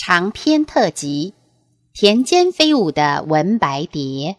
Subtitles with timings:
[0.00, 1.34] 长篇特辑：
[1.92, 4.36] 田间飞舞的文白蝶。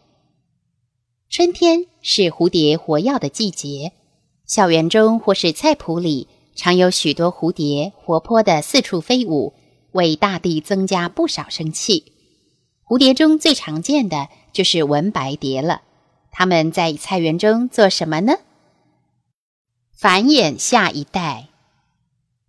[1.30, 3.92] 春天是蝴蝶活跃的季节，
[4.46, 9.54] 校园中或是菜圃里，常有许多蝴蝶活泼的四处飞舞，
[9.92, 12.14] 为大地增加不少生气。
[12.86, 15.82] 蝴蝶中最常见的就是文白蝶了。
[16.32, 18.38] 它们在菜园中做什么呢？
[19.94, 21.50] 繁衍下一代。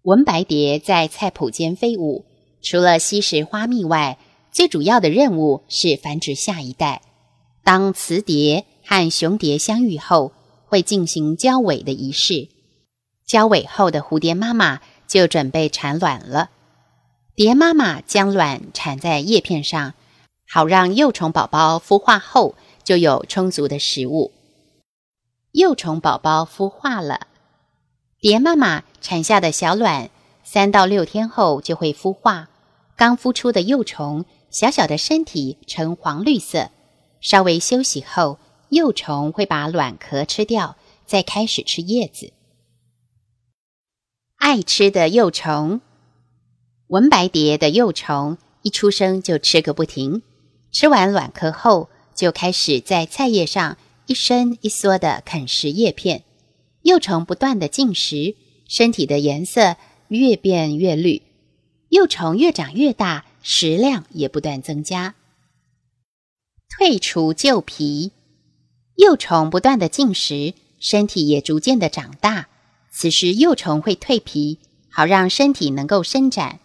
[0.03, 2.25] 文白蝶在菜圃间飞舞，
[2.63, 4.19] 除了吸食花蜜外，
[4.53, 7.03] 最主要的任务是繁殖下一代。
[7.63, 10.33] 当雌蝶和雄蝶相遇后，
[10.67, 12.49] 会进行交尾的仪式。
[13.27, 16.51] 交尾后的蝴蝶妈妈就准备产卵了。
[17.37, 19.95] 蝶妈妈将卵产在叶片上，
[20.49, 24.33] 好让幼虫宝宝孵化后就有充足的食物。
[25.53, 27.29] 幼虫宝宝孵化了，
[28.21, 30.11] 蝶妈妈产下的小卵
[30.53, 32.51] 三到六天后就会孵化。
[32.97, 36.73] 刚孵出的幼虫，小小的身体呈黄绿色。
[37.21, 40.77] 稍微休息后，幼虫会把卵壳吃掉，
[41.07, 42.33] 再开始吃叶子。
[44.39, 45.81] 爱吃的幼虫，
[46.89, 50.23] 文白蝶的幼虫一出生就吃个不停，
[50.73, 56.25] 吃完卵壳后就开始在菜叶上一伸一缩的啃食叶片。
[56.83, 58.35] 幼虫不断的进食，
[58.67, 59.77] 身体的颜色
[60.11, 61.23] 越变越绿。
[61.89, 65.15] 幼虫越长越大，食量也不断增加。
[66.69, 68.13] 退除旧皮，
[68.97, 72.49] 幼虫不断的进食，身体也逐渐的长大。
[72.93, 74.59] 此时幼虫会蜕皮，
[74.89, 76.61] 好让身体能够伸展。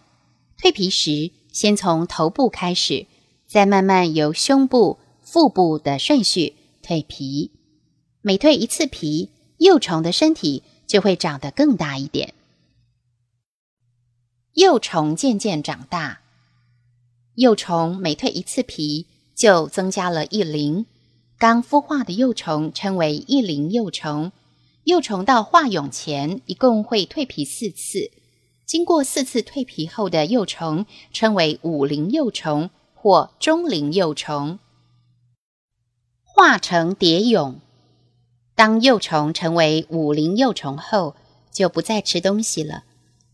[0.60, 3.06] 蜕皮时，先从头部开始，
[3.46, 7.50] 再慢慢由胸部、腹部的顺序蜕皮。
[8.22, 12.34] 每蜕一次皮，幼虫的身体就会长得更大一点。
[14.56, 16.20] 幼虫渐渐长大，
[17.34, 19.06] 幼虫每蜕一次皮。
[19.34, 20.86] 就增加了一龄，
[21.36, 24.32] 刚孵化的幼虫称为一龄幼虫。
[24.84, 28.10] 幼虫到化蛹前，一共会蜕皮四次。
[28.64, 34.58] 经过四次蜕皮后的幼虫称为五龄幼虫或中龄幼虫。
[36.22, 37.56] 化成蝶蛹，
[38.54, 41.14] 当幼虫成为五龄幼虫后，
[41.52, 42.84] 就不再吃东西了。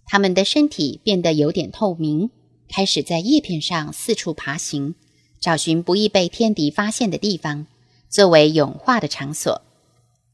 [0.06, 2.30] 它们的身体变得有点透明，
[2.68, 4.94] 开始在叶片上四处爬行。
[5.40, 7.66] 找寻不易被天敌发现的地方，
[8.08, 9.62] 作为蛹化的场所。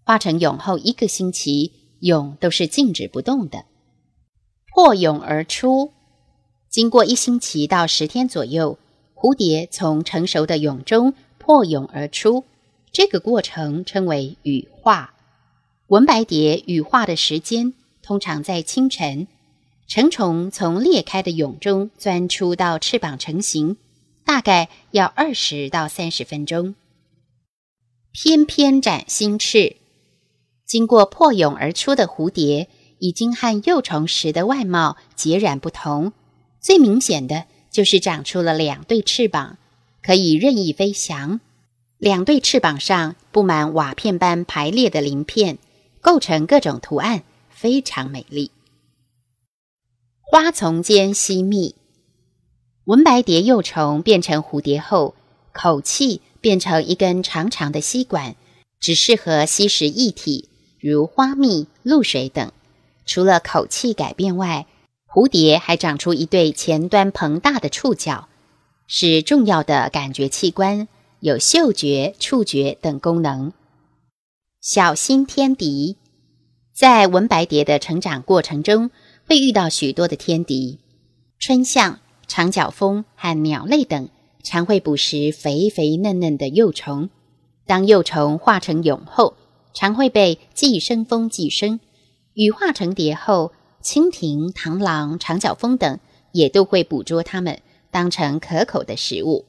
[0.04, 3.64] 化成蛹后一个星期，蛹都是静止不动的。
[4.74, 5.92] 破蛹而出，
[6.68, 8.78] 经过一星期到十天左右，
[9.14, 12.44] 蝴蝶从成熟的蛹中破蛹而出。
[12.92, 15.14] 这个过程称为羽化。
[15.86, 19.26] 文白蝶羽化的时间通常在清晨。
[19.88, 23.76] 成虫从裂开的蛹中钻出到翅膀成型。
[24.24, 26.74] 大概要二十到三十分钟。
[28.12, 29.76] 翩翩展新翅，
[30.66, 36.12] 经过破蛹而出的蝴蝶，已经和幼虫时的外貌截然不同。
[36.60, 39.56] 最明显的就是长出了两对翅膀，
[40.02, 41.40] 可以任意飞翔。
[41.96, 45.56] 两对翅膀上布满瓦片般排列的鳞片，
[46.02, 48.50] 构成各种图案，非常美丽。
[50.30, 51.74] 花丛间吸蜜。
[52.84, 55.14] 文白蝶幼虫变成蝴蝶后，
[55.52, 58.36] 口气变成一根长长的吸管，
[58.78, 62.52] 只适合吸食液体，如花蜜、露水等。
[63.06, 64.66] 除了口气改变外，
[65.10, 68.28] 蝴蝶还长出一对前端膨大的触角，
[68.86, 70.88] 是重要的感觉器官，
[71.20, 73.54] 有嗅觉、触觉等功能。
[74.60, 75.96] 小心天敌，
[76.76, 78.90] 在文白蝶的成长过程中，
[79.28, 80.78] 会遇到许多的天敌，
[81.38, 82.00] 春象。
[82.26, 84.10] 长角蜂和鸟类等
[84.42, 87.08] 常会捕食肥肥嫩嫩的幼虫。
[87.66, 89.34] 当幼虫化成蛹后，
[89.72, 91.80] 常会被寄生蜂寄生。
[92.34, 93.52] 羽化成蝶后，
[93.82, 95.98] 蜻蜓、螳螂、长角蜂等
[96.32, 99.46] 也都会捕捉它们，当成可口的食物。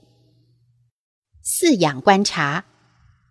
[1.43, 2.63] 饲养观察，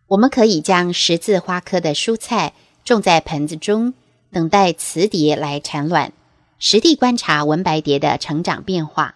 [0.09, 2.53] 我们可以将十字花科的蔬菜
[2.85, 3.95] 种在盆子中，
[4.31, 6.13] 等待雌蝶来产卵，
[6.59, 9.15] 实地观察文白蝶的成长变化。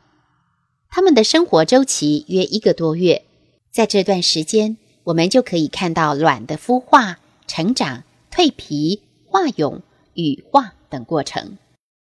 [0.89, 3.25] 它们的生活周期约一个多月，
[3.71, 9.81] 在这段时间，我们就可以看到卵的孵化、成长、蜕皮、化蛹、
[10.15, 11.59] 羽化等过程。